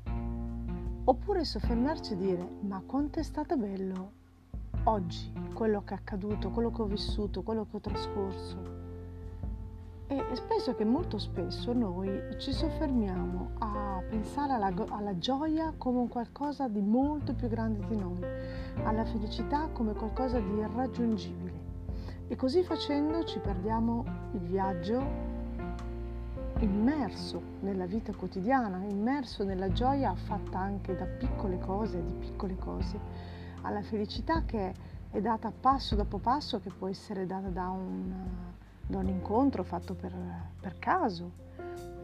Oppure 1.05 1.43
soffermarci 1.43 2.13
e 2.13 2.17
dire 2.17 2.47
ma 2.61 2.83
quanto 2.85 3.17
è 3.17 3.23
stato 3.23 3.57
bello 3.57 4.11
oggi 4.83 5.33
quello 5.55 5.83
che 5.83 5.95
è 5.95 5.97
accaduto, 5.97 6.51
quello 6.51 6.69
che 6.69 6.83
ho 6.83 6.85
vissuto, 6.85 7.41
quello 7.41 7.65
che 7.65 7.77
ho 7.77 7.79
trascorso. 7.79 8.76
E 10.09 10.23
penso 10.47 10.73
che 10.73 10.85
molto 10.85 11.17
spesso 11.17 11.73
noi 11.73 12.09
ci 12.37 12.53
soffermiamo 12.53 13.51
a 13.59 14.01
pensare 14.07 14.53
alla, 14.53 14.71
alla, 14.89 15.17
gioia 15.17 15.73
come 15.77 15.99
un 15.99 16.07
qualcosa 16.07 16.69
di 16.69 16.79
molto 16.79 17.33
più 17.33 17.49
grande 17.49 17.85
di 17.87 17.97
noi, 17.97 18.23
alla 18.83 19.03
felicità 19.03 19.67
come 19.73 19.91
qualcosa 19.93 20.39
di 20.39 20.59
irraggiungibile. 20.59 21.65
E 22.29 22.35
così 22.37 22.63
facendo 22.63 23.25
ci 23.25 23.39
perdiamo 23.39 24.05
il 24.31 24.39
viaggio 24.39 25.03
immerso 26.59 27.41
nella 27.59 27.85
vita 27.85 28.13
quotidiana, 28.13 28.85
immerso 28.87 29.43
nella 29.43 29.73
gioia 29.73 30.15
fatta 30.15 30.57
anche 30.57 30.95
da 30.95 31.05
piccole 31.05 31.59
cose, 31.59 32.01
di 32.01 32.13
piccole 32.13 32.55
cose, 32.55 32.97
alla 33.61 33.81
felicità 33.81 34.43
che 34.45 34.73
è 35.09 35.19
data 35.19 35.51
passo 35.51 35.95
dopo 35.95 36.17
passo, 36.17 36.61
che 36.61 36.71
può 36.71 36.87
essere 36.87 37.25
data 37.25 37.49
da 37.49 37.67
un, 37.67 38.13
da 38.87 38.99
un 38.99 39.07
incontro 39.09 39.63
fatto 39.63 39.93
per, 39.93 40.13
per 40.59 40.79
caso. 40.79 41.45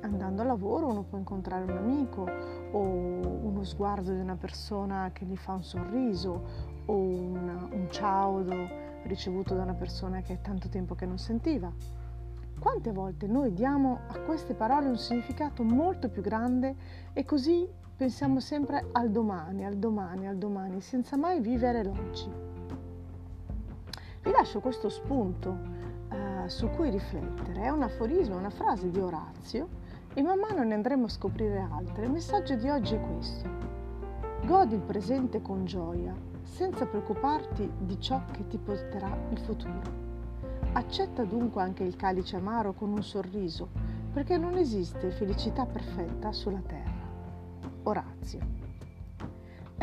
Andando 0.01 0.41
a 0.41 0.45
lavoro 0.45 0.87
uno 0.87 1.03
può 1.03 1.17
incontrare 1.17 1.63
un 1.63 1.77
amico 1.77 2.29
o 2.71 2.79
uno 2.79 3.63
sguardo 3.63 4.11
di 4.11 4.19
una 4.19 4.35
persona 4.35 5.11
che 5.13 5.25
gli 5.25 5.37
fa 5.37 5.53
un 5.53 5.63
sorriso 5.63 6.43
o 6.85 6.93
un, 6.93 7.69
un 7.71 7.87
ciao 7.89 8.43
ricevuto 9.03 9.55
da 9.55 9.63
una 9.63 9.73
persona 9.73 10.21
che 10.21 10.33
è 10.33 10.41
tanto 10.41 10.67
tempo 10.67 10.93
che 10.95 11.05
non 11.05 11.17
sentiva. 11.17 11.71
Quante 12.59 12.91
volte 12.91 13.27
noi 13.27 13.53
diamo 13.53 13.99
a 14.07 14.19
queste 14.19 14.53
parole 14.53 14.87
un 14.87 14.97
significato 14.97 15.63
molto 15.63 16.09
più 16.09 16.21
grande 16.21 16.75
e 17.13 17.23
così 17.23 17.67
pensiamo 17.95 18.39
sempre 18.39 18.87
al 18.91 19.09
domani, 19.09 19.65
al 19.65 19.77
domani, 19.77 20.27
al 20.27 20.37
domani, 20.37 20.81
senza 20.81 21.15
mai 21.15 21.39
vivere 21.39 21.83
l'oggi. 21.83 22.29
Vi 24.21 24.31
lascio 24.31 24.61
questo 24.61 24.89
spunto 24.89 25.82
su 26.49 26.69
cui 26.69 26.89
riflettere, 26.89 27.63
è 27.63 27.69
un 27.69 27.83
aforismo, 27.83 28.37
una 28.37 28.49
frase 28.49 28.89
di 28.89 28.99
Orazio 28.99 29.67
e 30.13 30.21
man 30.21 30.39
mano 30.39 30.63
ne 30.63 30.73
andremo 30.73 31.05
a 31.05 31.09
scoprire 31.09 31.67
altre. 31.71 32.05
Il 32.05 32.11
messaggio 32.11 32.55
di 32.55 32.69
oggi 32.69 32.95
è 32.95 33.01
questo. 33.01 33.49
Godi 34.45 34.75
il 34.75 34.81
presente 34.81 35.41
con 35.41 35.65
gioia, 35.65 36.13
senza 36.43 36.85
preoccuparti 36.85 37.71
di 37.79 37.99
ciò 37.99 38.21
che 38.31 38.45
ti 38.47 38.57
porterà 38.57 39.17
il 39.29 39.39
futuro. 39.39 39.81
Accetta 40.73 41.23
dunque 41.23 41.61
anche 41.61 41.83
il 41.83 41.95
calice 41.95 42.35
amaro 42.35 42.73
con 42.73 42.91
un 42.91 43.03
sorriso, 43.03 43.69
perché 44.11 44.37
non 44.37 44.57
esiste 44.57 45.11
felicità 45.11 45.65
perfetta 45.65 46.31
sulla 46.31 46.61
terra. 46.65 46.91
Orazio. 47.83 48.72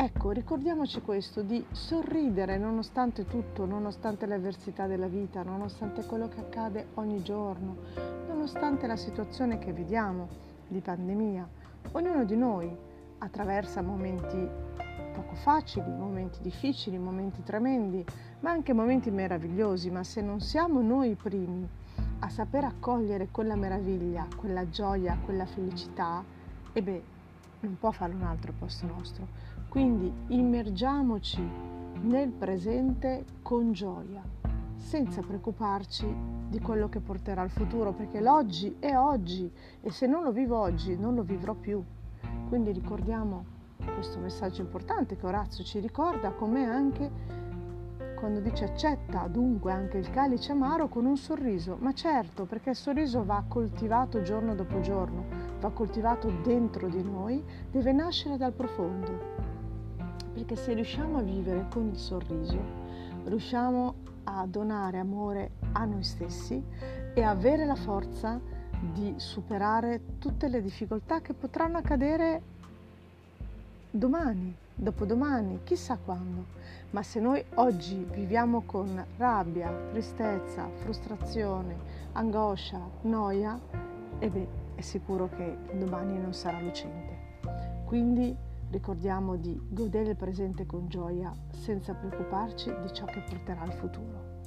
Ecco, 0.03 0.31
ricordiamoci 0.31 0.99
questo, 1.01 1.43
di 1.43 1.63
sorridere 1.73 2.57
nonostante 2.57 3.27
tutto, 3.27 3.67
nonostante 3.67 4.25
le 4.25 4.33
avversità 4.33 4.87
della 4.87 5.05
vita, 5.05 5.43
nonostante 5.43 6.05
quello 6.05 6.27
che 6.27 6.39
accade 6.39 6.87
ogni 6.95 7.21
giorno, 7.21 7.75
nonostante 8.27 8.87
la 8.87 8.95
situazione 8.95 9.59
che 9.59 9.71
vediamo 9.73 10.27
di 10.67 10.79
pandemia. 10.79 11.47
Ognuno 11.91 12.25
di 12.25 12.35
noi 12.35 12.75
attraversa 13.19 13.83
momenti 13.83 14.49
poco 15.13 15.35
facili, 15.35 15.91
momenti 15.91 16.41
difficili, 16.41 16.97
momenti 16.97 17.43
tremendi, 17.43 18.03
ma 18.39 18.49
anche 18.49 18.73
momenti 18.73 19.11
meravigliosi, 19.11 19.91
ma 19.91 20.03
se 20.03 20.21
non 20.21 20.39
siamo 20.39 20.81
noi 20.81 21.11
i 21.11 21.15
primi 21.15 21.69
a 22.21 22.29
saper 22.29 22.63
accogliere 22.63 23.27
quella 23.29 23.55
meraviglia, 23.55 24.25
quella 24.35 24.67
gioia, 24.67 25.19
quella 25.23 25.45
felicità, 25.45 26.25
e 26.73 26.81
beh, 26.81 27.03
non 27.59 27.77
può 27.77 27.91
fare 27.91 28.15
un 28.15 28.23
altro 28.23 28.51
posto 28.57 28.87
nostro. 28.87 29.59
Quindi 29.71 30.11
immergiamoci 30.27 31.41
nel 32.01 32.27
presente 32.31 33.23
con 33.41 33.71
gioia, 33.71 34.21
senza 34.75 35.21
preoccuparci 35.21 36.13
di 36.49 36.59
quello 36.59 36.89
che 36.89 36.99
porterà 36.99 37.41
il 37.41 37.51
futuro, 37.51 37.93
perché 37.93 38.19
l'oggi 38.19 38.75
è 38.79 38.97
oggi 38.97 39.49
e 39.79 39.89
se 39.89 40.07
non 40.07 40.23
lo 40.23 40.33
vivo 40.33 40.59
oggi 40.59 40.97
non 40.97 41.15
lo 41.15 41.23
vivrò 41.23 41.53
più. 41.53 41.81
Quindi 42.49 42.73
ricordiamo 42.73 43.45
questo 43.93 44.19
messaggio 44.19 44.59
importante 44.59 45.15
che 45.15 45.25
Orazio 45.25 45.63
ci 45.63 45.79
ricorda, 45.79 46.31
come 46.31 46.65
anche 46.65 47.09
quando 48.19 48.41
dice 48.41 48.65
accetta 48.65 49.25
dunque 49.27 49.71
anche 49.71 49.97
il 49.97 50.09
calice 50.09 50.51
amaro 50.51 50.89
con 50.89 51.05
un 51.05 51.15
sorriso, 51.15 51.77
ma 51.79 51.93
certo 51.93 52.43
perché 52.43 52.71
il 52.71 52.75
sorriso 52.75 53.23
va 53.23 53.41
coltivato 53.47 54.21
giorno 54.21 54.53
dopo 54.53 54.81
giorno, 54.81 55.23
va 55.61 55.69
coltivato 55.69 56.29
dentro 56.43 56.89
di 56.89 57.01
noi, 57.01 57.41
deve 57.71 57.93
nascere 57.93 58.35
dal 58.35 58.51
profondo. 58.51 59.40
Perché 60.33 60.55
se 60.55 60.73
riusciamo 60.73 61.17
a 61.17 61.21
vivere 61.21 61.67
con 61.69 61.87
il 61.87 61.97
sorriso, 61.97 62.59
riusciamo 63.25 63.93
a 64.23 64.45
donare 64.45 64.97
amore 64.97 65.51
a 65.73 65.85
noi 65.85 66.03
stessi 66.03 66.63
e 67.13 67.21
avere 67.21 67.65
la 67.65 67.75
forza 67.75 68.39
di 68.93 69.13
superare 69.17 70.17
tutte 70.19 70.47
le 70.47 70.61
difficoltà 70.61 71.21
che 71.21 71.33
potranno 71.33 71.77
accadere 71.77 72.41
domani, 73.91 74.55
dopodomani, 74.73 75.59
chissà 75.63 75.97
quando. 75.97 76.59
Ma 76.91 77.03
se 77.03 77.19
noi 77.19 77.43
oggi 77.55 78.05
viviamo 78.09 78.61
con 78.65 79.03
rabbia, 79.17 79.71
tristezza, 79.91 80.67
frustrazione, 80.75 81.75
angoscia, 82.13 82.79
noia, 83.01 83.59
e 84.19 84.29
beh, 84.29 84.47
è 84.75 84.81
sicuro 84.81 85.29
che 85.29 85.57
domani 85.73 86.17
non 86.17 86.33
sarà 86.33 86.59
lucente. 86.59 87.19
Quindi 87.85 88.35
ricordiamo 88.71 89.35
di 89.35 89.59
godere 89.69 90.11
il 90.11 90.15
presente 90.15 90.65
con 90.65 90.87
gioia 90.87 91.31
senza 91.49 91.93
preoccuparci 91.93 92.73
di 92.81 92.93
ciò 92.93 93.05
che 93.05 93.21
porterà 93.21 93.65
il 93.65 93.73
futuro. 93.73 94.39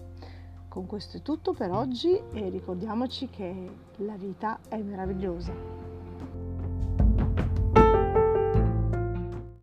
Con 0.68 0.87
questo 0.87 1.18
è 1.18 1.22
tutto 1.22 1.52
per 1.52 1.70
oggi 1.70 2.20
e 2.32 2.48
ricordiamoci 2.48 3.28
che 3.28 3.70
la 3.98 4.16
vita 4.16 4.58
è 4.68 4.78
meravigliosa. 4.82 5.84